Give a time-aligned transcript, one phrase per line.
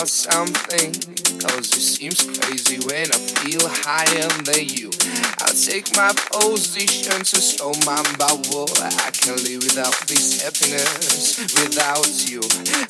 [0.00, 0.96] about something.
[1.44, 4.88] Cause it seems crazy when I feel higher than you.
[5.44, 8.64] I'll take my position to slow my bubble.
[8.80, 12.40] I can live without this happiness, without you.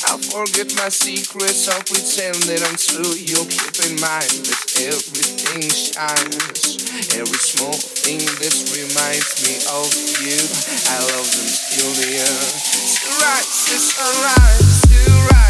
[0.07, 3.19] I'll forget my secrets, I'll pretend that I'm true.
[3.19, 4.63] You'll keep in mind that
[4.95, 6.79] everything shines.
[7.19, 9.91] Every small thing that reminds me of
[10.23, 10.39] you.
[10.39, 12.39] I love them till the end.
[12.87, 15.50] Sunrise, sunrise, sunrise, sunrise,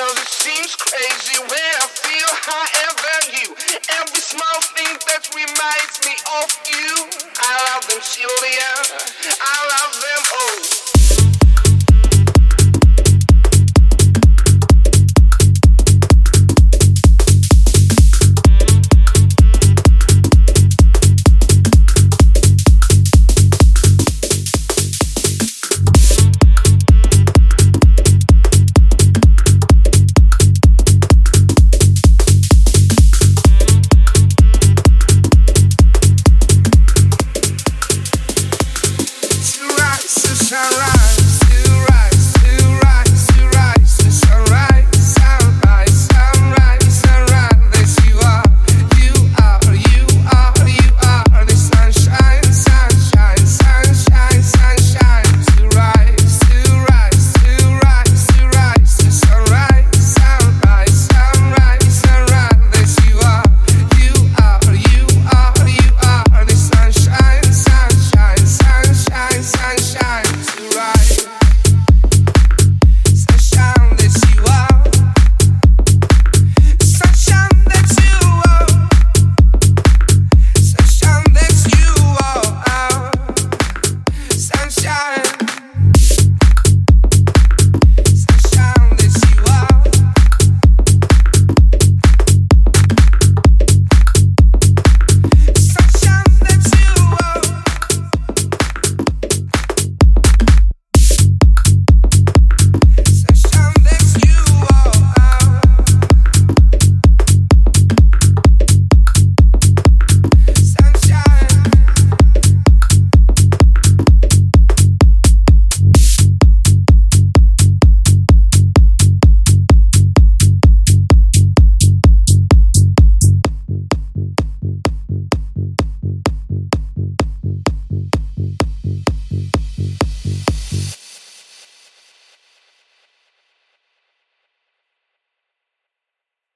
[0.00, 3.50] It seems crazy when I feel higher than you.
[3.98, 4.77] Every small thing